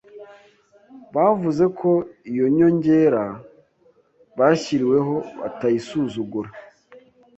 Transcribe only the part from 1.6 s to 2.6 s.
ko iyo